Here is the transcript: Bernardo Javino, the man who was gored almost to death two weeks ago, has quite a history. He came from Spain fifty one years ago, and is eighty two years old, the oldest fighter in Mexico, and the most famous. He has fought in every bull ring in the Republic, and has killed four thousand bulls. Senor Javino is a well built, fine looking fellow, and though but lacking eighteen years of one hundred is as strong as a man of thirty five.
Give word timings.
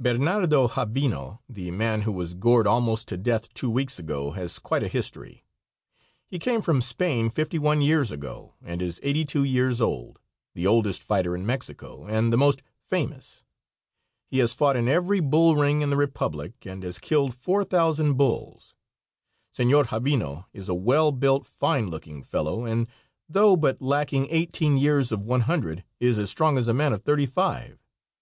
Bernardo 0.00 0.68
Javino, 0.68 1.42
the 1.50 1.70
man 1.70 2.00
who 2.00 2.12
was 2.12 2.32
gored 2.32 2.66
almost 2.66 3.08
to 3.08 3.18
death 3.18 3.52
two 3.52 3.68
weeks 3.70 3.98
ago, 3.98 4.30
has 4.30 4.58
quite 4.58 4.82
a 4.82 4.88
history. 4.88 5.44
He 6.26 6.38
came 6.38 6.62
from 6.62 6.80
Spain 6.80 7.28
fifty 7.28 7.58
one 7.58 7.82
years 7.82 8.10
ago, 8.10 8.54
and 8.62 8.80
is 8.80 9.00
eighty 9.02 9.26
two 9.26 9.44
years 9.44 9.82
old, 9.82 10.18
the 10.54 10.66
oldest 10.66 11.02
fighter 11.02 11.34
in 11.34 11.44
Mexico, 11.44 12.06
and 12.06 12.32
the 12.32 12.38
most 12.38 12.62
famous. 12.80 13.44
He 14.26 14.38
has 14.38 14.54
fought 14.54 14.76
in 14.78 14.88
every 14.88 15.20
bull 15.20 15.56
ring 15.56 15.82
in 15.82 15.90
the 15.90 15.96
Republic, 15.98 16.54
and 16.64 16.82
has 16.82 16.98
killed 16.98 17.34
four 17.34 17.62
thousand 17.62 18.14
bulls. 18.14 18.74
Senor 19.52 19.84
Javino 19.88 20.46
is 20.54 20.70
a 20.70 20.74
well 20.74 21.12
built, 21.12 21.44
fine 21.44 21.90
looking 21.90 22.22
fellow, 22.22 22.64
and 22.64 22.88
though 23.28 23.58
but 23.58 23.82
lacking 23.82 24.28
eighteen 24.30 24.78
years 24.78 25.12
of 25.12 25.20
one 25.20 25.42
hundred 25.42 25.84
is 26.00 26.18
as 26.18 26.30
strong 26.30 26.56
as 26.56 26.66
a 26.66 26.72
man 26.72 26.94
of 26.94 27.02
thirty 27.02 27.26
five. 27.26 27.76